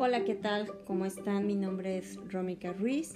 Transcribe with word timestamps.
Hola, 0.00 0.24
¿qué 0.24 0.36
tal? 0.36 0.70
¿Cómo 0.86 1.06
están? 1.06 1.48
Mi 1.48 1.56
nombre 1.56 1.98
es 1.98 2.20
Rómica 2.30 2.72
Ruiz 2.72 3.14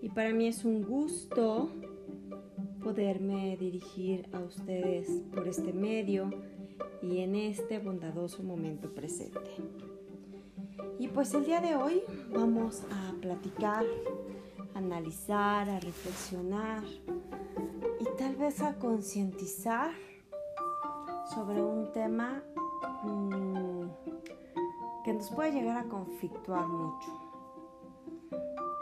y 0.00 0.10
para 0.10 0.32
mí 0.32 0.46
es 0.46 0.64
un 0.64 0.84
gusto 0.84 1.70
poderme 2.84 3.56
dirigir 3.56 4.28
a 4.32 4.38
ustedes 4.38 5.08
por 5.34 5.48
este 5.48 5.72
medio 5.72 6.30
y 7.02 7.18
en 7.18 7.34
este 7.34 7.80
bondadoso 7.80 8.44
momento 8.44 8.94
presente. 8.94 9.40
Y 11.00 11.08
pues 11.08 11.34
el 11.34 11.46
día 11.46 11.60
de 11.60 11.74
hoy 11.74 12.00
vamos 12.32 12.84
a 12.92 13.20
platicar, 13.20 13.84
a 14.72 14.78
analizar, 14.78 15.68
a 15.68 15.80
reflexionar 15.80 16.84
y 17.98 18.04
tal 18.16 18.36
vez 18.36 18.60
a 18.60 18.76
concientizar 18.76 19.90
sobre 21.34 21.60
un 21.60 21.92
tema 21.92 22.40
mmm, 23.02 23.88
que 25.04 25.12
nos 25.12 25.30
puede 25.30 25.52
llegar 25.52 25.76
a 25.76 25.84
conflictuar 25.84 26.66
mucho. 26.66 27.12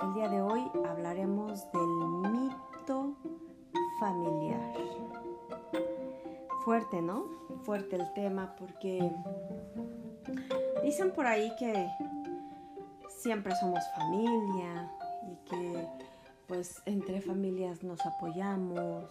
El 0.03 0.15
día 0.15 0.29
de 0.29 0.41
hoy 0.41 0.62
hablaremos 0.89 1.71
del 1.73 2.33
mito 2.33 3.17
familiar. 3.98 4.73
Fuerte, 6.65 7.03
¿no? 7.03 7.25
Fuerte 7.65 7.97
el 7.97 8.12
tema 8.15 8.55
porque 8.57 9.11
dicen 10.85 11.11
por 11.11 11.27
ahí 11.27 11.53
que 11.59 11.89
siempre 13.09 13.55
somos 13.57 13.81
familia 13.97 14.93
y 15.27 15.51
que 15.51 15.89
pues 16.47 16.83
entre 16.87 17.20
familias 17.20 17.83
nos 17.83 18.05
apoyamos 18.07 19.05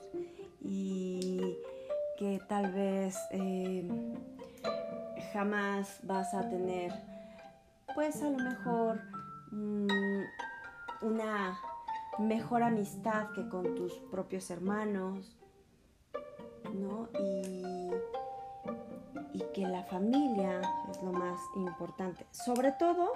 y 0.62 1.57
que 2.17 2.39
tal 2.48 2.71
vez 2.71 3.17
eh, 3.31 3.85
jamás 5.34 5.99
vas 6.03 6.34
a 6.34 6.49
tener 6.49 6.91
pues 7.93 8.21
a 8.21 8.29
lo 8.29 8.37
mejor 8.37 9.01
mmm, 9.51 9.88
una 11.01 11.57
mejor 12.20 12.63
amistad 12.63 13.32
que 13.32 13.48
con 13.48 13.76
tus 13.76 13.93
propios 14.12 14.49
hermanos, 14.51 15.38
¿no? 16.73 17.10
Y, 17.20 17.90
y 19.34 19.43
que 19.54 19.68
la 19.68 19.84
familia 19.84 20.62
es 20.90 21.01
lo 21.01 21.12
más 21.12 21.40
importante, 21.55 22.26
sobre 22.32 22.71
todo 22.73 23.12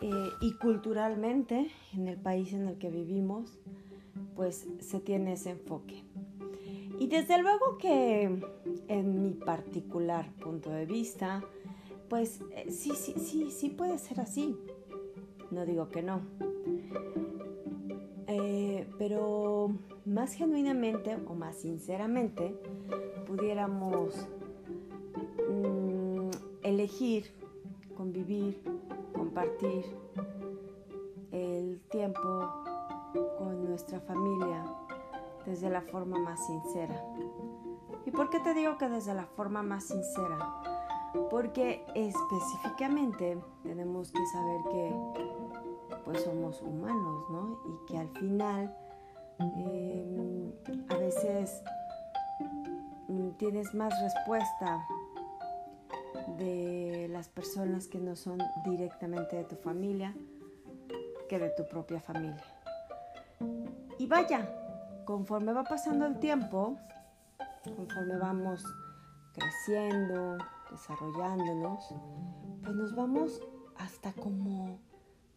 eh, 0.00 0.30
y 0.40 0.54
culturalmente 0.54 1.70
en 1.92 2.08
el 2.08 2.18
país 2.18 2.52
en 2.52 2.68
el 2.68 2.78
que 2.78 2.90
vivimos, 2.90 3.58
pues 4.34 4.66
se 4.80 5.00
tiene 5.00 5.32
ese 5.34 5.50
enfoque. 5.50 6.04
Y 6.98 7.06
desde 7.06 7.40
luego 7.40 7.78
que 7.78 8.40
en 8.88 9.22
mi 9.22 9.30
particular 9.30 10.32
punto 10.34 10.70
de 10.70 10.84
vista, 10.84 11.44
pues 12.08 12.40
eh, 12.54 12.70
sí, 12.70 12.90
sí, 12.96 13.14
sí, 13.18 13.50
sí 13.50 13.70
puede 13.70 13.98
ser 13.98 14.20
así. 14.20 14.56
No 15.50 15.64
digo 15.64 15.88
que 15.88 16.02
no. 16.02 16.22
Eh, 18.26 18.86
pero 18.98 19.70
más 20.04 20.34
genuinamente 20.34 21.16
o 21.26 21.34
más 21.34 21.56
sinceramente 21.56 22.54
pudiéramos 23.26 24.14
mmm, 25.48 26.30
elegir, 26.62 27.30
convivir, 27.96 28.60
compartir 29.14 29.84
el 31.30 31.80
tiempo 31.90 32.48
con 33.38 33.64
nuestra 33.64 34.00
familia 34.00 34.64
desde 35.48 35.70
la 35.70 35.80
forma 35.80 36.18
más 36.18 36.46
sincera. 36.46 37.02
¿Y 38.04 38.10
por 38.10 38.28
qué 38.30 38.38
te 38.40 38.54
digo 38.54 38.76
que 38.76 38.88
desde 38.88 39.14
la 39.14 39.24
forma 39.24 39.62
más 39.62 39.84
sincera? 39.84 40.38
Porque 41.30 41.84
específicamente 41.94 43.38
tenemos 43.62 44.12
que 44.12 44.26
saber 44.26 44.60
que 44.70 44.94
pues 46.04 46.22
somos 46.22 46.60
humanos, 46.62 47.24
¿no? 47.30 47.58
Y 47.66 47.86
que 47.86 47.98
al 47.98 48.08
final 48.10 48.76
eh, 49.56 50.52
a 50.90 50.96
veces 50.96 51.62
mm, 53.08 53.30
tienes 53.38 53.74
más 53.74 53.92
respuesta 54.02 54.86
de 56.38 57.08
las 57.10 57.28
personas 57.28 57.86
que 57.88 57.98
no 57.98 58.16
son 58.16 58.38
directamente 58.64 59.36
de 59.36 59.44
tu 59.44 59.56
familia 59.56 60.14
que 61.28 61.38
de 61.38 61.50
tu 61.50 61.66
propia 61.68 62.00
familia. 62.00 62.42
Y 63.98 64.06
vaya, 64.06 64.48
conforme 65.08 65.54
va 65.54 65.64
pasando 65.64 66.04
el 66.04 66.18
tiempo, 66.18 66.76
conforme 67.64 68.18
vamos 68.18 68.62
creciendo, 69.32 70.36
desarrollándonos, 70.70 71.94
pues 72.62 72.76
nos 72.76 72.94
vamos 72.94 73.40
hasta 73.78 74.12
como 74.12 74.78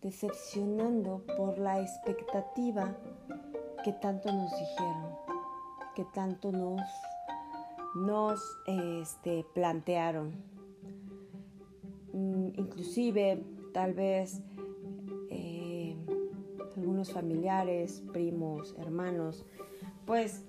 decepcionando 0.01 1.23
por 1.37 1.57
la 1.57 1.79
expectativa 1.79 2.97
que 3.85 3.93
tanto 3.93 4.29
nos 4.33 4.51
dijeron, 4.51 5.15
que 5.95 6.03
tanto 6.03 6.51
nos, 6.51 6.81
nos 7.95 8.41
este, 8.67 9.45
plantearon. 9.53 10.33
Mm, 12.11 12.47
inclusive, 12.57 13.41
tal 13.73 13.93
vez 13.93 14.41
familiares, 17.09 18.03
primos, 18.11 18.75
hermanos, 18.77 19.45
pues 20.05 20.43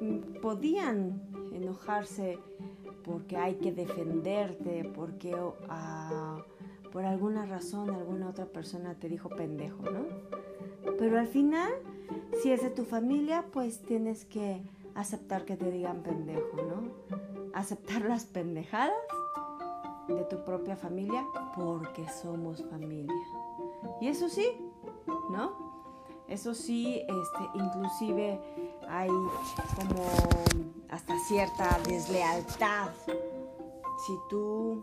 mm, 0.00 0.40
podían 0.40 1.22
enojarse 1.52 2.38
porque 3.04 3.36
hay 3.36 3.54
que 3.56 3.72
defenderte, 3.72 4.90
porque 4.94 5.36
por 6.92 7.04
alguna 7.04 7.46
razón 7.46 7.90
alguna 7.90 8.28
otra 8.28 8.46
persona 8.46 8.94
te 8.94 9.08
dijo 9.08 9.28
pendejo, 9.28 9.82
¿no? 9.82 10.06
Pero 10.98 11.18
al 11.18 11.26
final, 11.26 11.70
si 12.42 12.50
es 12.50 12.62
de 12.62 12.70
tu 12.70 12.84
familia, 12.84 13.46
pues 13.52 13.82
tienes 13.82 14.24
que 14.24 14.62
aceptar 14.94 15.44
que 15.44 15.56
te 15.56 15.70
digan 15.70 16.02
pendejo, 16.02 16.56
¿no? 16.56 16.82
Aceptar 17.54 18.02
las 18.02 18.24
pendejadas 18.24 18.92
de 20.08 20.24
tu 20.24 20.44
propia 20.44 20.76
familia 20.76 21.24
porque 21.54 22.06
somos 22.08 22.64
familia. 22.64 23.14
Y 24.00 24.08
eso 24.08 24.28
sí, 24.28 24.46
¿no? 25.30 25.67
Eso 26.28 26.54
sí, 26.54 27.00
este, 27.00 27.44
inclusive 27.54 28.38
hay 28.88 29.08
como 29.08 30.04
hasta 30.90 31.18
cierta 31.26 31.78
deslealtad. 31.86 32.90
Si 34.06 34.12
tú 34.28 34.82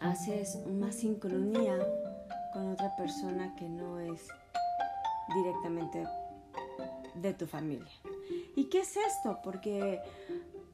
haces 0.00 0.64
más 0.66 0.94
sincronía 0.94 1.78
con 2.52 2.72
otra 2.72 2.94
persona 2.96 3.54
que 3.56 3.68
no 3.68 3.98
es 3.98 4.26
directamente 5.34 6.04
de 7.14 7.34
tu 7.34 7.46
familia. 7.46 7.90
¿Y 8.56 8.64
qué 8.66 8.80
es 8.80 8.96
esto? 8.96 9.40
Porque 9.42 10.00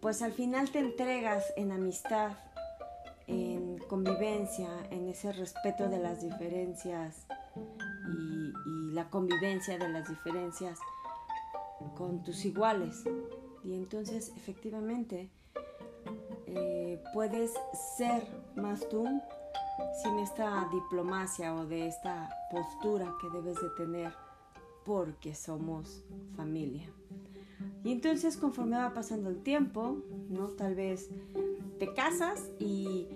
pues 0.01 0.21
al 0.23 0.33
final 0.33 0.71
te 0.71 0.81
entregas 0.81 1.45
en 1.57 1.73
amistad, 1.73 2.33
en 3.27 3.79
convivencia, 3.89 4.69
en 4.91 5.09
ese 5.09 5.33
respeto 5.33 5.89
de 5.89 5.99
las 5.99 6.21
diferencias 6.21 7.27
y 7.57 8.34
la 8.95 9.11
convivencia 9.11 9.77
de 9.77 9.89
las 9.89 10.09
diferencias 10.09 10.79
con 11.97 12.23
tus 12.23 12.45
iguales. 12.45 13.05
Y 13.65 13.75
entonces 13.75 14.33
efectivamente 14.37 15.31
eh, 16.47 17.03
puedes 17.13 17.53
ser 17.97 18.27
más 18.55 18.89
tú 18.89 19.05
sin 20.03 20.19
esta 20.21 20.69
diplomacia 20.73 21.55
o 21.55 21.67
de 21.67 21.89
esta 21.89 22.31
postura 22.51 23.13
que 23.21 23.29
debes 23.31 23.57
de 23.61 23.71
tener 23.77 24.13
porque 24.85 25.35
somos 25.35 26.05
familia. 26.37 26.89
Y 27.83 27.93
entonces 27.93 28.37
conforme 28.37 28.77
va 28.77 28.95
pasando 28.95 29.31
el 29.31 29.43
tiempo, 29.43 29.97
¿no? 30.29 30.49
Tal 30.49 30.75
vez 30.75 31.11
te 31.79 31.93
casas 31.95 32.51
y 32.61 33.09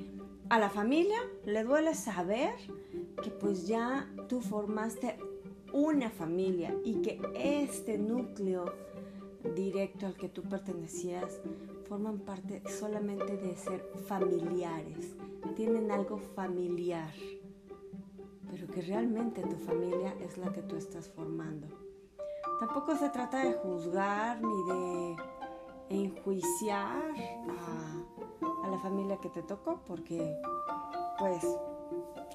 a 0.49 0.59
la 0.59 0.71
familia 0.71 1.19
le 1.45 1.63
duele 1.63 1.95
saber 1.95 2.55
que 3.23 3.31
pues 3.31 3.67
ya 3.67 4.09
tú 4.29 4.41
formaste 4.41 5.19
una 5.73 6.11
familia 6.11 6.75
y 6.85 7.03
que 7.03 7.21
este 7.35 7.99
núcleo 7.99 8.67
directo 9.55 10.07
al 10.07 10.17
que 10.17 10.29
tú 10.29 10.43
pertenecías 10.43 11.41
forman 11.89 12.19
parte 12.21 12.63
solamente 12.69 13.37
de 13.37 13.57
ser 13.57 13.81
familiares, 14.07 15.17
tienen 15.57 15.91
algo 15.91 16.19
familiar, 16.19 17.13
pero 18.51 18.67
que 18.67 18.83
realmente 18.83 19.43
tu 19.43 19.57
familia 19.57 20.15
es 20.21 20.37
la 20.39 20.53
que 20.53 20.63
tú 20.63 20.77
estás 20.77 21.09
formando. 21.09 21.67
Tampoco 22.61 22.97
se 22.97 23.09
trata 23.11 23.45
de 23.45 23.55
juzgar 23.55 24.41
ni 24.43 24.65
de 24.65 25.17
enjuiciar 25.91 27.15
a, 27.49 28.67
a 28.67 28.71
la 28.71 28.79
familia 28.79 29.19
que 29.19 29.31
te 29.31 29.43
tocó, 29.43 29.81
porque 29.87 30.37
pues 31.19 31.45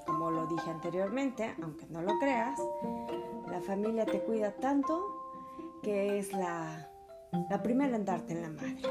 como 0.06 0.32
lo 0.32 0.48
dije 0.48 0.70
anteriormente, 0.70 1.56
aunque 1.62 1.86
no 1.88 2.02
lo 2.02 2.18
creas, 2.20 2.60
la 3.50 3.62
familia 3.62 4.06
te 4.06 4.22
cuida 4.22 4.52
tanto 4.52 5.04
que 5.82 6.18
es 6.20 6.34
la, 6.34 6.90
la 7.50 7.62
primera 7.62 7.96
en 7.96 8.06
darte 8.06 8.34
en 8.34 8.42
la 8.42 8.50
madre, 8.50 8.82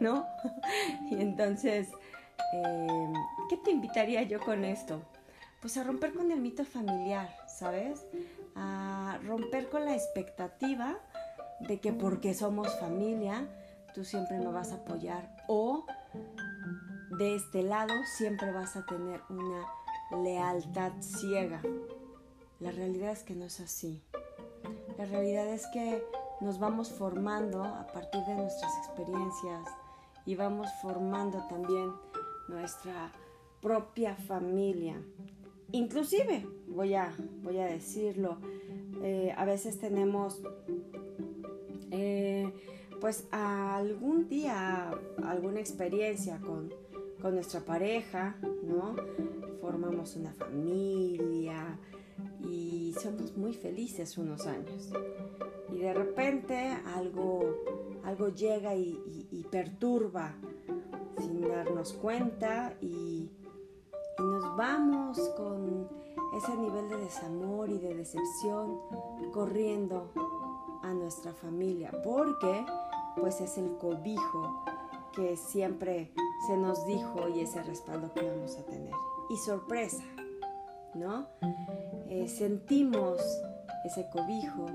¿no? 0.00 0.26
y 1.10 1.20
entonces, 1.20 1.88
eh, 2.54 3.12
¿qué 3.48 3.56
te 3.56 3.70
invitaría 3.70 4.22
yo 4.22 4.40
con 4.40 4.64
esto? 4.64 5.00
pues 5.60 5.76
a 5.76 5.84
romper 5.84 6.14
con 6.14 6.30
el 6.30 6.40
mito 6.40 6.64
familiar, 6.64 7.28
¿sabes? 7.48 8.06
A 8.54 9.18
romper 9.24 9.68
con 9.68 9.84
la 9.84 9.94
expectativa 9.94 10.98
de 11.60 11.80
que 11.80 11.92
porque 11.92 12.34
somos 12.34 12.78
familia, 12.78 13.48
tú 13.94 14.04
siempre 14.04 14.38
me 14.38 14.46
vas 14.46 14.72
a 14.72 14.76
apoyar 14.76 15.36
o 15.48 15.84
de 17.18 17.34
este 17.34 17.62
lado 17.62 17.94
siempre 18.16 18.52
vas 18.52 18.76
a 18.76 18.86
tener 18.86 19.20
una 19.28 19.66
lealtad 20.10 20.92
ciega. 21.00 21.62
La 22.60 22.70
realidad 22.70 23.12
es 23.12 23.22
que 23.22 23.34
no 23.34 23.44
es 23.44 23.60
así. 23.60 24.02
La 24.96 25.04
realidad 25.04 25.46
es 25.48 25.66
que 25.72 26.02
nos 26.40 26.58
vamos 26.58 26.90
formando 26.90 27.64
a 27.64 27.86
partir 27.86 28.20
de 28.24 28.34
nuestras 28.34 28.72
experiencias 28.78 29.68
y 30.26 30.34
vamos 30.34 30.68
formando 30.82 31.46
también 31.48 31.92
nuestra 32.48 33.12
propia 33.60 34.14
familia. 34.16 35.00
Inclusive, 35.72 36.46
voy 36.68 36.94
a, 36.94 37.14
voy 37.42 37.58
a 37.58 37.66
decirlo, 37.66 38.38
eh, 39.02 39.34
a 39.36 39.44
veces 39.44 39.78
tenemos 39.78 40.40
eh, 41.90 42.52
pues 43.00 43.26
algún 43.30 44.28
día, 44.28 44.90
alguna 45.24 45.60
experiencia 45.60 46.40
con, 46.40 46.72
con 47.20 47.34
nuestra 47.34 47.60
pareja, 47.60 48.36
¿no? 48.62 48.96
Formamos 49.60 50.16
una 50.16 50.32
familia 50.32 51.78
y 52.40 52.94
somos 53.00 53.36
muy 53.36 53.54
felices 53.54 54.18
unos 54.18 54.46
años. 54.46 54.90
Y 55.72 55.78
de 55.78 55.94
repente 55.94 56.76
algo, 56.94 57.54
algo 58.04 58.28
llega 58.28 58.74
y, 58.74 59.46
perturba 59.50 60.34
sin 61.16 61.40
darnos 61.48 61.94
cuenta 61.94 62.76
y, 62.82 63.30
y 64.18 64.22
nos 64.22 64.56
vamos 64.56 65.18
con 65.36 65.88
ese 66.36 66.54
nivel 66.56 66.88
de 66.90 66.98
desamor 66.98 67.70
y 67.70 67.78
de 67.78 67.94
decepción 67.94 68.78
corriendo 69.32 70.12
a 70.82 70.92
nuestra 70.92 71.32
familia 71.32 71.90
porque 72.04 72.66
pues 73.16 73.40
es 73.40 73.56
el 73.58 73.76
cobijo 73.78 74.64
que 75.12 75.36
siempre 75.36 76.12
se 76.46 76.56
nos 76.56 76.86
dijo 76.86 77.28
y 77.28 77.40
ese 77.40 77.62
respaldo 77.62 78.12
que 78.12 78.28
vamos 78.28 78.56
a 78.56 78.62
tener. 78.64 78.92
Y 79.30 79.36
sorpresa, 79.36 80.02
¿no? 80.94 81.28
Eh, 82.08 82.28
sentimos 82.28 83.20
ese 83.84 84.08
cobijo 84.10 84.66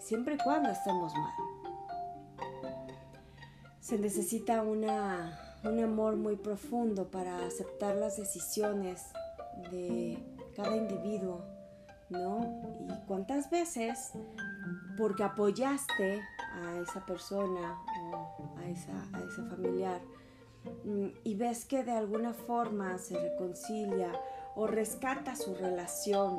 siempre 0.00 0.34
y 0.34 0.38
cuando 0.38 0.70
estemos 0.70 1.12
mal. 1.14 1.32
Se 3.80 3.98
necesita 3.98 4.62
una, 4.62 5.38
un 5.64 5.82
amor 5.82 6.16
muy 6.16 6.36
profundo 6.36 7.10
para 7.10 7.44
aceptar 7.44 7.96
las 7.96 8.16
decisiones 8.16 9.02
de 9.70 10.18
cada 10.56 10.76
individuo, 10.76 11.44
¿no? 12.10 12.62
Y 12.88 13.06
cuántas 13.06 13.50
veces, 13.50 14.12
porque 14.96 15.22
apoyaste 15.24 16.22
a 16.54 16.76
esa 16.78 17.04
persona 17.04 17.78
o 18.12 18.58
a 18.58 18.68
esa, 18.68 18.92
a 19.12 19.20
ese 19.20 19.42
familiar 19.48 20.00
y 21.24 21.34
ves 21.34 21.64
que 21.64 21.84
de 21.84 21.92
alguna 21.92 22.32
forma 22.32 22.98
se 22.98 23.18
reconcilia 23.18 24.12
o 24.54 24.66
rescata 24.66 25.36
su 25.36 25.54
relación 25.54 26.36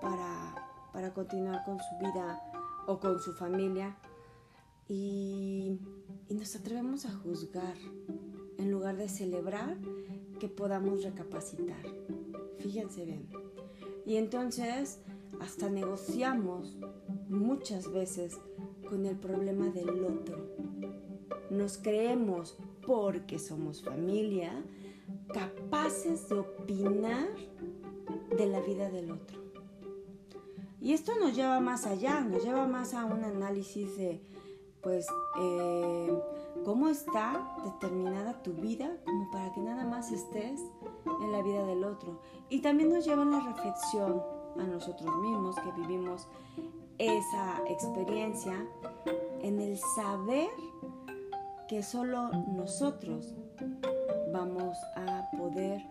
para, 0.00 0.54
para 0.92 1.12
continuar 1.12 1.64
con 1.64 1.78
su 1.78 1.98
vida 1.98 2.40
o 2.86 2.98
con 2.98 3.20
su 3.20 3.32
familia 3.32 3.96
y, 4.88 5.78
y 6.28 6.34
nos 6.34 6.54
atrevemos 6.56 7.06
a 7.06 7.12
juzgar 7.12 7.76
en 8.58 8.70
lugar 8.70 8.96
de 8.96 9.08
celebrar 9.08 9.76
que 10.38 10.48
podamos 10.48 11.02
recapacitar. 11.02 11.82
Fíjense 12.58 13.04
bien. 13.04 13.28
Y 14.06 14.16
entonces 14.16 15.00
hasta 15.40 15.68
negociamos 15.68 16.76
muchas 17.28 17.90
veces 17.90 18.38
con 18.88 19.06
el 19.06 19.16
problema 19.16 19.68
del 19.70 20.04
otro. 20.04 20.63
Nos 21.50 21.78
creemos, 21.78 22.56
porque 22.86 23.38
somos 23.38 23.82
familia, 23.82 24.52
capaces 25.32 26.28
de 26.28 26.38
opinar 26.38 27.28
de 28.36 28.46
la 28.46 28.60
vida 28.60 28.90
del 28.90 29.10
otro. 29.10 29.44
Y 30.80 30.92
esto 30.92 31.12
nos 31.18 31.34
lleva 31.34 31.60
más 31.60 31.86
allá, 31.86 32.20
nos 32.20 32.44
lleva 32.44 32.66
más 32.66 32.92
a 32.92 33.06
un 33.06 33.24
análisis 33.24 33.96
de, 33.96 34.20
pues, 34.82 35.06
eh, 35.40 36.18
cómo 36.64 36.88
está 36.88 37.56
determinada 37.64 38.42
tu 38.42 38.52
vida 38.52 38.96
como 39.04 39.30
para 39.30 39.52
que 39.52 39.60
nada 39.60 39.84
más 39.84 40.12
estés 40.12 40.60
en 41.22 41.32
la 41.32 41.42
vida 41.42 41.64
del 41.66 41.84
otro. 41.84 42.20
Y 42.50 42.60
también 42.60 42.92
nos 42.92 43.04
lleva 43.04 43.22
a 43.22 43.26
la 43.26 43.40
reflexión 43.40 44.22
a 44.58 44.64
nosotros 44.64 45.10
mismos 45.18 45.56
que 45.56 45.80
vivimos 45.80 46.28
esa 46.98 47.62
experiencia 47.68 48.66
en 49.40 49.60
el 49.60 49.78
saber 49.96 50.50
que 51.74 51.82
solo 51.82 52.30
nosotros 52.52 53.34
vamos 54.32 54.78
a 54.94 55.28
poder 55.36 55.82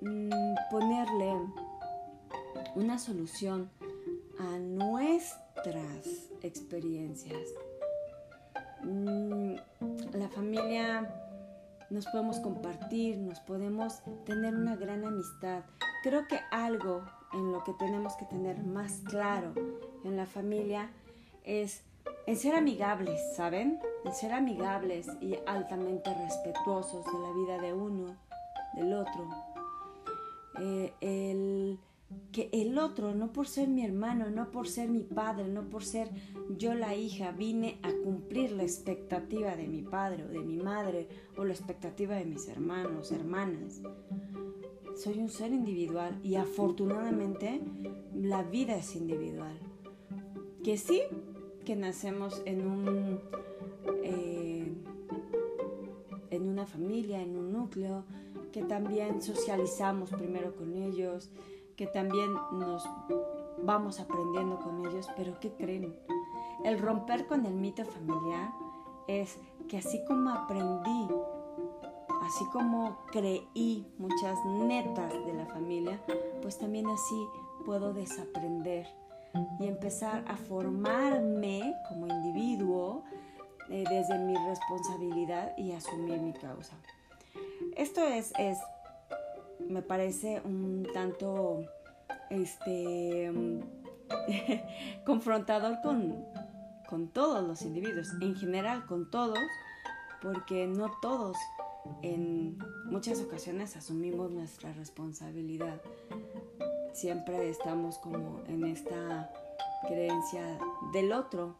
mm, 0.00 0.54
ponerle 0.68 1.32
una 2.74 2.98
solución 2.98 3.70
a 4.40 4.58
nuestras 4.58 6.32
experiencias. 6.42 7.38
Mm, 8.82 9.54
la 10.14 10.28
familia 10.28 11.08
nos 11.88 12.04
podemos 12.06 12.40
compartir, 12.40 13.16
nos 13.18 13.38
podemos 13.38 14.02
tener 14.24 14.56
una 14.56 14.74
gran 14.74 15.04
amistad. 15.04 15.62
Creo 16.02 16.26
que 16.26 16.40
algo 16.50 17.04
en 17.32 17.52
lo 17.52 17.62
que 17.62 17.74
tenemos 17.74 18.16
que 18.16 18.24
tener 18.24 18.64
más 18.64 19.02
claro 19.04 19.54
en 20.02 20.16
la 20.16 20.26
familia 20.26 20.90
es 21.44 21.84
en 22.26 22.36
ser 22.36 22.54
amigables, 22.54 23.20
¿saben? 23.34 23.80
En 24.04 24.14
ser 24.14 24.32
amigables 24.32 25.08
y 25.20 25.36
altamente 25.46 26.12
respetuosos 26.14 27.04
de 27.06 27.18
la 27.18 27.32
vida 27.32 27.60
de 27.60 27.72
uno, 27.72 28.16
del 28.74 28.92
otro. 28.92 29.28
Eh, 30.60 30.92
el, 31.00 31.78
que 32.30 32.48
el 32.52 32.78
otro, 32.78 33.14
no 33.14 33.32
por 33.32 33.48
ser 33.48 33.68
mi 33.68 33.84
hermano, 33.84 34.30
no 34.30 34.50
por 34.50 34.68
ser 34.68 34.88
mi 34.88 35.02
padre, 35.02 35.48
no 35.48 35.68
por 35.68 35.84
ser 35.84 36.10
yo 36.56 36.74
la 36.74 36.94
hija, 36.94 37.32
vine 37.32 37.78
a 37.82 37.90
cumplir 38.04 38.52
la 38.52 38.62
expectativa 38.62 39.56
de 39.56 39.66
mi 39.66 39.82
padre 39.82 40.24
o 40.24 40.28
de 40.28 40.40
mi 40.40 40.56
madre 40.56 41.08
o 41.36 41.44
la 41.44 41.52
expectativa 41.52 42.14
de 42.14 42.24
mis 42.24 42.48
hermanos, 42.48 43.12
hermanas. 43.12 43.80
Soy 44.96 45.18
un 45.18 45.30
ser 45.30 45.52
individual 45.52 46.20
y 46.22 46.36
afortunadamente 46.36 47.60
la 48.14 48.42
vida 48.42 48.76
es 48.76 48.94
individual. 48.94 49.58
Que 50.62 50.76
sí, 50.76 51.02
que 51.64 51.76
nacemos 51.76 52.42
en 52.44 52.66
un 52.66 53.20
eh, 54.02 54.72
en 56.30 56.48
una 56.48 56.66
familia, 56.66 57.20
en 57.20 57.36
un 57.36 57.52
núcleo, 57.52 58.04
que 58.52 58.62
también 58.62 59.20
socializamos 59.20 60.10
primero 60.10 60.56
con 60.56 60.74
ellos, 60.74 61.30
que 61.76 61.86
también 61.86 62.32
nos 62.52 62.88
vamos 63.62 64.00
aprendiendo 64.00 64.58
con 64.58 64.86
ellos, 64.86 65.08
pero 65.16 65.38
¿qué 65.40 65.52
creen? 65.52 65.94
El 66.64 66.78
romper 66.78 67.26
con 67.26 67.44
el 67.44 67.54
mito 67.54 67.84
familiar 67.84 68.52
es 69.08 69.38
que 69.68 69.78
así 69.78 70.00
como 70.06 70.30
aprendí, 70.30 71.08
así 72.22 72.44
como 72.52 72.98
creí 73.10 73.86
muchas 73.98 74.38
netas 74.46 75.12
de 75.26 75.34
la 75.34 75.46
familia, 75.46 76.00
pues 76.40 76.58
también 76.58 76.86
así 76.86 77.26
puedo 77.64 77.92
desaprender 77.92 78.86
y 79.58 79.66
empezar 79.66 80.24
a 80.28 80.36
formarme 80.36 81.74
como 81.88 82.06
individuo 82.06 83.04
eh, 83.70 83.84
desde 83.88 84.18
mi 84.18 84.34
responsabilidad 84.46 85.56
y 85.56 85.72
asumir 85.72 86.20
mi 86.20 86.32
causa. 86.32 86.76
Esto 87.76 88.02
es, 88.04 88.32
es 88.38 88.58
me 89.68 89.82
parece 89.82 90.42
un 90.44 90.86
tanto 90.92 91.64
este 92.30 93.32
confrontador 95.06 95.80
con, 95.82 96.24
con 96.88 97.08
todos 97.08 97.46
los 97.46 97.62
individuos, 97.62 98.08
en 98.20 98.34
general 98.36 98.84
con 98.86 99.10
todos, 99.10 99.38
porque 100.20 100.66
no 100.66 100.90
todos 101.00 101.36
en 102.02 102.58
muchas 102.84 103.20
ocasiones 103.20 103.76
asumimos 103.76 104.30
nuestra 104.30 104.72
responsabilidad 104.72 105.80
siempre 106.92 107.48
estamos 107.48 107.98
como 107.98 108.42
en 108.46 108.64
esta 108.64 109.30
creencia 109.86 110.58
del 110.92 111.12
otro. 111.12 111.56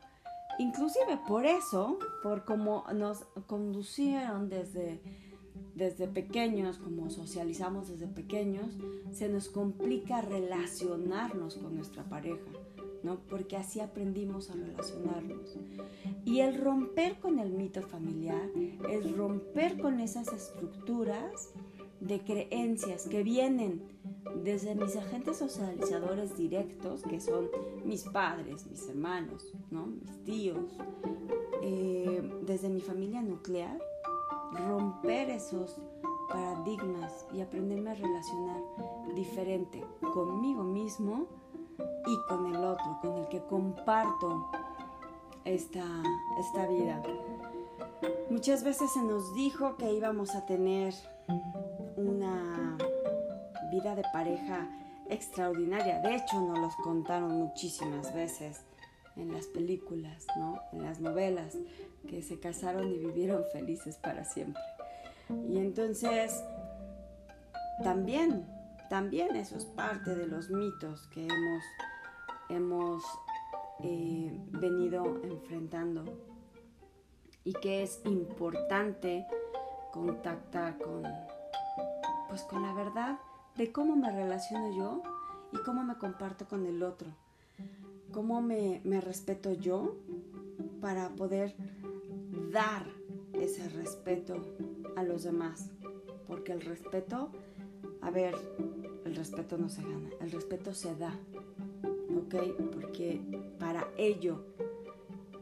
Inclusive 0.59 1.19
por 1.27 1.47
eso, 1.47 1.99
por 2.23 2.45
cómo 2.45 2.85
nos 2.95 3.25
conducieron 3.47 4.49
desde, 4.49 5.01
desde 5.75 6.07
pequeños, 6.07 6.79
como 6.79 7.11
socializamos 7.11 7.89
desde 7.89 8.07
pequeños, 8.07 8.67
se 9.11 9.29
nos 9.29 9.49
complica 9.49 10.21
relacionarnos 10.21 11.57
con 11.57 11.75
nuestra 11.75 12.05
pareja, 12.05 12.51
¿no? 13.03 13.21
Porque 13.21 13.57
así 13.57 13.81
aprendimos 13.81 14.51
a 14.51 14.55
relacionarnos. 14.55 15.57
Y 16.25 16.41
el 16.41 16.61
romper 16.61 17.19
con 17.19 17.39
el 17.39 17.51
mito 17.53 17.83
familiar 17.83 18.51
es 18.91 19.17
romper 19.17 19.81
con 19.81 20.01
esas 20.01 20.33
estructuras 20.33 21.55
de 22.01 22.21
creencias 22.21 23.07
que 23.09 23.23
vienen 23.23 23.83
desde 24.43 24.75
mis 24.75 24.97
agentes 24.97 25.39
socializadores 25.39 26.37
directos, 26.37 27.03
que 27.03 27.21
son 27.21 27.49
mis 27.85 28.05
padres, 28.05 28.67
mis 28.67 28.89
hermanos, 28.89 29.53
¿no? 29.71 29.87
mis 29.87 30.25
tíos, 30.25 30.77
eh, 31.63 32.23
desde 32.47 32.69
mi 32.69 32.81
familia 32.81 33.23
nuclear, 33.23 33.79
romper 34.53 35.31
esos 35.31 35.77
paradigmas 36.29 37.27
y 37.33 37.41
aprenderme 37.41 37.91
a 37.91 37.95
relacionar 37.95 38.63
diferente 39.15 39.85
conmigo 40.15 40.63
mismo 40.65 41.27
y 42.07 42.17
con 42.29 42.47
el 42.47 42.57
otro, 42.57 42.99
con 43.01 43.19
el 43.19 43.29
que 43.29 43.43
comparto 43.43 44.51
esta, 45.45 45.85
esta 46.39 46.67
vida. 46.69 47.03
Muchas 48.31 48.65
veces 48.65 48.91
se 48.93 49.03
nos 49.03 49.35
dijo 49.35 49.77
que 49.77 49.93
íbamos 49.93 50.35
a 50.35 50.47
tener 50.47 50.95
una 51.97 52.52
vida 53.73 53.95
de 53.97 54.05
pareja 54.13 54.69
extraordinaria. 55.09 56.01
De 56.01 56.15
hecho, 56.15 56.41
nos 56.41 56.59
los 56.59 56.77
contaron 56.77 57.33
muchísimas 57.33 58.15
veces 58.15 58.65
en 59.17 59.33
las 59.33 59.47
películas, 59.47 60.27
¿no? 60.37 60.61
En 60.73 60.83
las 60.83 61.01
novelas, 61.01 61.57
que 62.09 62.23
se 62.23 62.39
casaron 62.39 62.89
y 62.89 62.99
vivieron 62.99 63.45
felices 63.53 63.97
para 63.97 64.25
siempre. 64.25 64.63
Y 65.49 65.59
entonces, 65.59 66.43
también, 67.83 68.47
también 68.89 69.37
eso 69.37 69.57
es 69.57 69.65
parte 69.65 70.15
de 70.15 70.27
los 70.27 70.51
mitos 70.51 71.09
que 71.09 71.27
hemos, 71.27 71.65
hemos 72.49 73.03
eh, 73.83 74.31
venido 74.51 75.21
enfrentando 75.25 76.05
y 77.45 77.53
que 77.55 77.83
es 77.83 78.01
importante 78.05 79.27
contactar 79.93 80.79
con, 80.79 81.03
pues 82.29 82.43
con 82.45 82.63
la 82.63 82.73
verdad 82.73 83.19
de 83.57 83.71
cómo 83.71 83.97
me 83.97 84.11
relaciono 84.11 84.75
yo 84.77 85.03
y 85.53 85.59
cómo 85.59 85.85
me 85.85 85.97
comparto 85.97 86.47
con 86.47 86.67
el 86.67 86.83
otro, 86.83 87.09
cómo 88.13 88.41
me, 88.41 88.81
respeto 89.01 89.53
yo 89.53 89.97
para 90.81 91.11
poder 91.11 91.55
dar 92.51 92.87
ese 93.35 93.69
respeto 93.69 94.37
a 94.97 95.03
los 95.03 95.25
demás, 95.25 95.71
porque 96.27 96.53
el 96.53 96.63
respeto, 96.63 97.31
a 98.01 98.11
ver, 98.11 98.35
el 99.05 99.15
respeto 99.15 99.59
no 99.59 99.69
se 99.69 99.83
gana, 99.83 100.11
el 100.21 100.31
respeto 100.31 100.73
se 100.75 100.97
da, 100.97 101.19
¿ok? 102.17 102.35
Porque 102.73 103.21
para 103.59 103.89
ello 103.99 104.43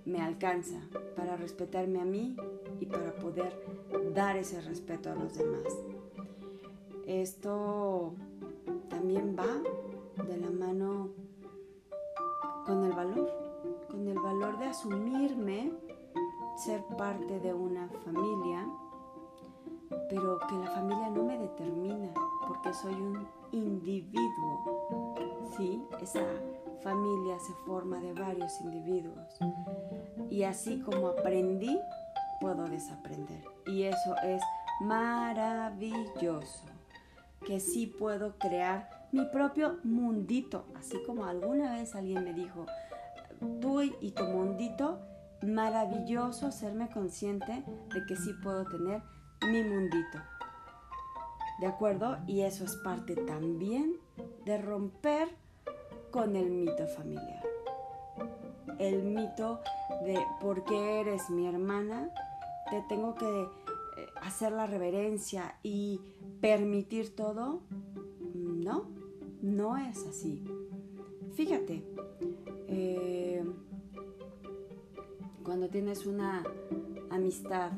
me 0.05 0.21
alcanza, 0.21 0.81
para 1.17 1.37
respetarme 1.37 2.01
a 2.01 2.05
mí 2.05 2.37
y 2.81 2.87
para 2.87 3.15
poder 3.15 3.55
dar 4.15 4.37
ese 4.37 4.61
respeto 4.61 5.11
a 5.11 5.15
los 5.15 5.37
demás. 5.37 5.90
Esto 7.07 8.15
también 8.89 9.37
va 9.39 10.25
de 10.25 10.37
la 10.37 10.51
mano 10.51 11.09
con 12.67 12.85
el 12.85 12.93
valor, 12.93 13.31
con 13.91 14.07
el 14.07 14.19
valor 14.19 14.59
de 14.59 14.67
asumirme 14.67 15.73
ser 16.57 16.83
parte 16.99 17.41
de 17.41 17.55
una 17.55 17.89
familia, 18.05 18.67
pero 20.09 20.39
que 20.41 20.55
la 20.57 20.71
familia 20.71 21.09
no 21.11 21.25
me 21.25 21.39
determina 21.39 22.13
porque 22.47 22.73
soy 22.75 22.95
un 22.95 23.27
individuo. 23.53 25.15
¿sí? 25.57 25.83
Esa 26.01 26.25
familia 26.83 27.39
se 27.39 27.53
forma 27.67 27.99
de 28.01 28.13
varios 28.13 28.61
individuos. 28.61 29.39
Y 30.31 30.43
así 30.43 30.81
como 30.81 31.09
aprendí, 31.09 31.79
puedo 32.41 32.65
desaprender. 32.65 33.45
Y 33.67 33.85
eso 33.85 34.15
es 34.23 34.43
maravilloso. 34.81 36.70
Que 37.47 37.61
sí 37.61 37.87
puedo 37.87 38.39
crear 38.39 39.09
mi 39.13 39.25
propio 39.27 39.79
mundito. 39.83 40.67
Así 40.77 41.03
como 41.07 41.25
alguna 41.25 41.73
vez 41.73 41.95
alguien 41.95 42.25
me 42.25 42.33
dijo, 42.33 42.67
tú 43.61 43.83
y 43.83 44.11
tu 44.13 44.25
mundito 44.25 45.01
maravilloso 45.43 46.47
hacerme 46.47 46.91
consciente 46.91 47.65
de 47.95 48.07
que 48.07 48.17
sí 48.17 48.33
puedo 48.43 48.65
tener 48.67 49.03
mi 49.47 49.63
mundito. 49.63 50.19
¿De 51.61 51.67
acuerdo? 51.67 52.19
Y 52.27 52.41
eso 52.43 52.65
es 52.65 52.77
parte 52.77 53.15
también 53.17 53.97
de 54.45 54.59
romper 54.59 55.29
con 56.11 56.37
el 56.37 56.51
mito 56.51 56.87
familiar. 56.87 57.43
El 58.79 59.03
mito 59.03 59.61
de 60.05 60.19
por 60.41 60.65
qué 60.65 61.01
eres 61.01 61.29
mi 61.29 61.47
hermana, 61.47 62.11
te 62.71 62.83
tengo 62.89 63.15
que 63.15 63.43
eh, 63.43 63.49
hacer 64.23 64.53
la 64.53 64.67
reverencia 64.67 65.57
y 65.63 66.01
permitir 66.41 67.15
todo. 67.15 67.61
No, 68.35 68.89
no 69.43 69.77
es 69.77 70.07
así. 70.07 70.45
Fíjate, 71.35 71.83
eh, 72.69 73.45
cuando 75.45 75.69
tienes 75.69 76.07
una 76.07 76.45
amistad 77.11 77.73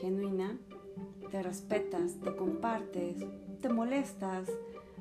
genuina, 0.00 0.58
te 1.30 1.42
respetas, 1.42 2.20
te 2.20 2.34
compartes, 2.34 3.16
te 3.60 3.68
molestas, 3.68 4.48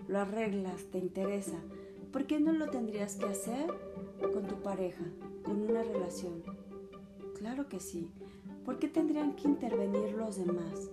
lo 0.07 0.19
arreglas, 0.19 0.85
te 0.91 0.97
interesa. 0.97 1.57
¿Por 2.11 2.25
qué 2.25 2.39
no 2.39 2.53
lo 2.53 2.69
tendrías 2.69 3.15
que 3.15 3.25
hacer 3.25 3.67
con 4.33 4.47
tu 4.47 4.61
pareja, 4.61 5.03
con 5.43 5.61
una 5.61 5.83
relación? 5.83 6.43
Claro 7.37 7.67
que 7.67 7.79
sí. 7.79 8.09
¿Por 8.63 8.79
qué 8.79 8.87
tendrían 8.87 9.35
que 9.35 9.47
intervenir 9.47 10.13
los 10.13 10.37
demás? 10.37 10.89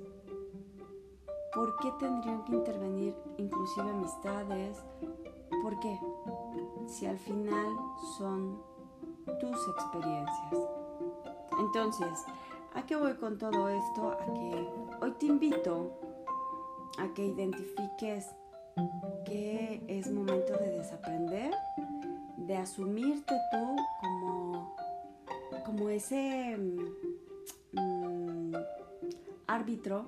¿Por 1.52 1.76
qué 1.76 1.90
tendrían 1.98 2.44
que 2.44 2.52
intervenir 2.52 3.14
inclusive 3.36 3.90
amistades? 3.90 4.78
¿Por 5.62 5.78
qué? 5.80 5.98
Si 6.86 7.06
al 7.06 7.18
final 7.18 7.76
son 8.18 8.62
tus 9.40 9.68
experiencias. 9.68 10.54
Entonces, 11.60 12.24
¿a 12.74 12.86
qué 12.86 12.96
voy 12.96 13.14
con 13.14 13.36
todo 13.38 13.68
esto? 13.68 14.12
A 14.12 14.24
que 14.32 14.68
hoy 15.02 15.10
te 15.12 15.26
invito 15.26 15.92
a 16.98 17.12
que 17.14 17.26
identifiques 17.26 18.26
que 19.26 19.82
es 19.88 20.10
momento 20.10 20.56
de 20.56 20.70
desaprender, 20.70 21.54
de 22.36 22.56
asumirte 22.56 23.34
tú 23.50 23.76
como, 24.00 24.76
como 25.64 25.88
ese 25.90 26.56
mm, 27.72 28.54
árbitro 29.46 30.06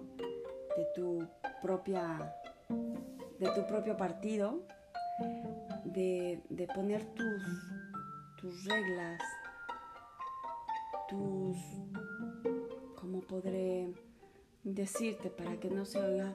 de 0.76 0.84
tu 0.94 1.26
propia 1.62 2.34
de 3.38 3.50
tu 3.50 3.66
propio 3.66 3.96
partido, 3.96 4.62
de, 5.84 6.42
de 6.48 6.66
poner 6.68 7.04
tus, 7.14 7.42
tus 8.40 8.64
reglas, 8.64 9.20
tus, 11.08 11.56
¿cómo 12.96 13.20
podré 13.20 13.92
decirte 14.62 15.30
para 15.30 15.58
que 15.58 15.68
no 15.70 15.84
se 15.84 16.00
oiga 16.00 16.34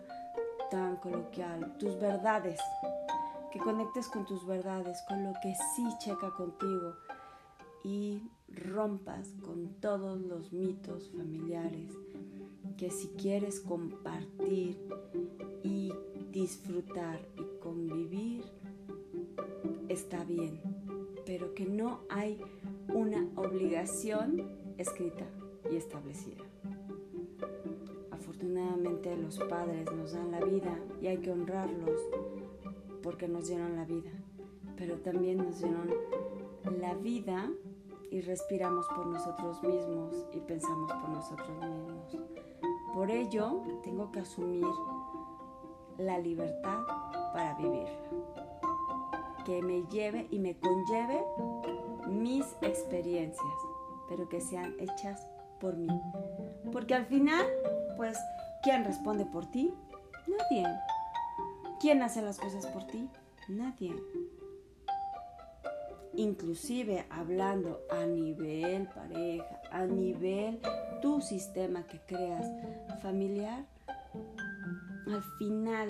tan 0.69 0.98
coloquial? 0.98 1.77
Tus 1.77 2.00
verdades, 2.00 2.60
que 3.51 3.60
conectes 3.60 4.08
con 4.08 4.25
tus 4.25 4.46
verdades, 4.46 5.01
con 5.08 5.24
lo 5.24 5.34
que 5.41 5.53
sí 5.75 5.88
checa 6.00 6.31
contigo 6.31 6.96
y 7.84 8.22
rompas 8.50 9.29
con 9.43 9.79
todos 9.79 10.19
los 10.22 10.51
mitos 10.51 11.10
familiares 11.12 11.93
que 12.79 12.89
si 12.89 13.09
quieres 13.09 13.59
compartir 13.59 14.79
y 15.63 15.91
disfrutar 16.31 17.19
y 17.36 17.59
convivir, 17.59 18.45
está 19.89 20.24
bien, 20.24 20.62
pero 21.25 21.53
que 21.53 21.65
no 21.65 22.00
hay 22.07 22.39
una 22.93 23.27
obligación 23.36 24.50
escrita 24.77 25.25
y 25.69 25.75
establecida. 25.75 26.41
Afortunadamente 28.12 29.13
los 29.17 29.39
padres 29.39 29.91
nos 29.91 30.13
dan 30.13 30.31
la 30.31 30.39
vida 30.39 30.79
y 31.01 31.07
hay 31.07 31.17
que 31.17 31.31
honrarlos 31.31 32.00
porque 33.03 33.27
nos 33.27 33.50
dieron 33.50 33.75
la 33.75 33.83
vida, 33.83 34.12
pero 34.77 34.95
también 35.00 35.39
nos 35.39 35.59
dieron 35.59 35.89
la 36.79 36.93
vida 36.93 37.51
y 38.09 38.21
respiramos 38.21 38.88
por 38.88 39.05
nosotros 39.05 39.62
mismos 39.63 40.15
y 40.33 40.39
pensamos 40.39 40.93
por 40.93 41.09
nosotros 41.09 41.50
mismos. 41.50 41.88
Por 42.99 43.11
ello, 43.11 43.61
tengo 43.81 44.11
que 44.11 44.19
asumir 44.19 44.65
la 45.97 46.19
libertad 46.19 46.81
para 47.31 47.53
vivirla, 47.53 47.97
que 49.45 49.61
me 49.61 49.83
lleve 49.83 50.27
y 50.29 50.37
me 50.37 50.59
conlleve 50.59 51.23
mis 52.09 52.45
experiencias, 52.61 53.53
pero 54.09 54.27
que 54.27 54.41
sean 54.41 54.75
hechas 54.81 55.25
por 55.61 55.77
mí. 55.77 55.87
Porque 56.73 56.93
al 56.93 57.05
final, 57.05 57.45
pues, 57.95 58.17
¿quién 58.63 58.83
responde 58.83 59.25
por 59.25 59.45
ti? 59.45 59.73
Nadie. 60.27 60.67
¿Quién 61.79 62.03
hace 62.03 62.21
las 62.21 62.37
cosas 62.37 62.67
por 62.67 62.83
ti? 62.83 63.09
Nadie. 63.47 63.95
Inclusive 66.15 67.05
hablando 67.09 67.79
a 67.89 68.05
nivel 68.05 68.89
pareja, 68.89 69.61
a 69.71 69.85
nivel 69.85 70.59
tu 71.01 71.21
sistema 71.21 71.83
que 71.83 71.99
creas 72.01 72.45
familiar, 73.01 73.65
al 75.07 75.23
final 75.37 75.87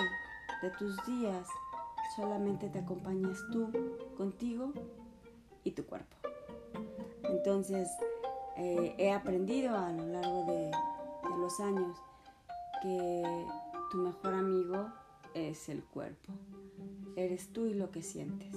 de 0.61 0.69
tus 0.71 0.95
días 1.05 1.47
solamente 2.15 2.69
te 2.69 2.79
acompañas 2.79 3.37
tú 3.51 3.71
contigo 4.17 4.73
y 5.63 5.71
tu 5.71 5.85
cuerpo. 5.85 6.15
Entonces, 7.23 7.89
eh, 8.57 8.95
he 8.97 9.11
aprendido 9.11 9.77
a 9.77 9.91
lo 9.91 10.05
largo 10.07 10.45
de, 10.45 10.65
de 10.65 11.37
los 11.39 11.59
años 11.59 11.97
que 12.81 13.45
tu 13.91 13.97
mejor 13.97 14.33
amigo 14.33 14.89
es 15.33 15.69
el 15.69 15.83
cuerpo. 15.83 16.33
Eres 17.15 17.49
tú 17.49 17.65
y 17.65 17.73
lo 17.73 17.91
que 17.91 18.01
sientes. 18.01 18.55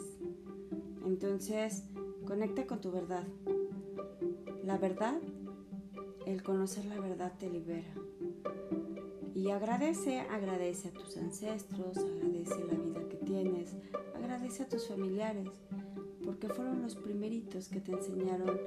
Entonces, 1.04 1.84
conecta 2.26 2.66
con 2.66 2.80
tu 2.80 2.90
verdad. 2.90 3.24
La 4.64 4.78
verdad, 4.78 5.20
el 6.26 6.42
conocer 6.42 6.84
la 6.86 7.00
verdad 7.00 7.32
te 7.38 7.50
libera. 7.50 7.92
Y 9.34 9.50
agradece, 9.50 10.20
agradece 10.20 10.88
a 10.88 10.92
tus 10.92 11.16
ancestros, 11.16 11.98
agradece 11.98 12.64
la 12.64 12.74
vida 12.74 13.08
que 13.08 13.16
tienes, 13.16 13.74
agradece 14.14 14.64
a 14.64 14.68
tus 14.68 14.88
familiares, 14.88 15.48
porque 16.24 16.48
fueron 16.48 16.82
los 16.82 16.96
primeritos 16.96 17.68
que 17.68 17.80
te 17.80 17.92
enseñaron 17.92 18.58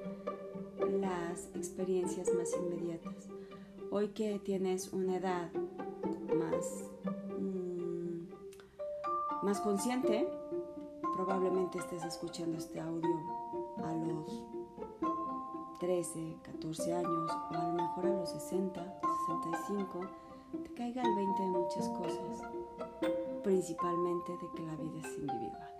las 0.99 1.49
experiencias 1.55 2.33
más 2.33 2.51
inmediatas. 2.53 3.29
Hoy 3.91 4.09
que 4.09 4.39
tienes 4.39 4.91
una 4.91 5.17
edad 5.17 5.51
más, 6.35 6.89
mm, 7.39 9.45
más 9.45 9.61
consciente, 9.61 10.27
probablemente 11.15 11.77
estés 11.77 12.03
escuchando 12.03 12.57
este 12.57 12.79
audio 12.79 13.15
a 13.77 13.93
los 13.93 14.54
13, 15.79 16.37
14 16.43 16.93
años 16.93 17.31
o 17.51 17.55
a 17.55 17.67
lo 17.67 17.73
mejor 17.73 18.05
a 18.05 18.09
los 18.09 18.29
60, 18.29 19.01
65, 19.27 19.99
te 20.63 20.73
caiga 20.73 21.03
el 21.03 21.15
20 21.15 21.41
de 21.41 21.49
muchas 21.49 21.89
cosas, 21.89 22.41
principalmente 23.43 24.31
de 24.31 24.49
que 24.55 24.63
la 24.63 24.75
vida 24.75 24.99
es 24.99 25.17
individual. 25.17 25.75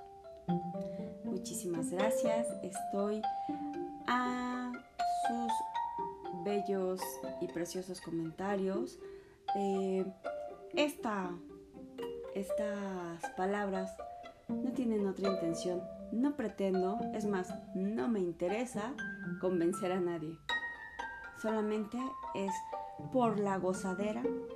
Muchísimas 1.24 1.90
gracias, 1.92 2.48
estoy 2.64 3.22
a 4.08 4.72
sus 5.28 6.44
bellos 6.44 7.02
y 7.42 7.48
preciosos 7.48 8.02
comentarios. 8.02 9.00
Eh, 9.56 10.06
esta, 10.76 11.32
estas 12.34 13.30
palabras 13.38 13.96
no 14.50 14.72
tienen 14.72 15.08
otra 15.08 15.30
intención. 15.30 15.82
No 16.12 16.36
pretendo, 16.36 17.00
es 17.14 17.26
más, 17.26 17.54
no 17.74 18.08
me 18.08 18.20
interesa 18.20 18.94
convencer 19.46 19.92
a 19.92 20.00
nadie. 20.00 20.40
Solamente 21.40 22.00
es 22.34 22.52
por 23.14 23.40
la 23.40 23.58
gozadera 23.58 24.24
de 24.24 24.55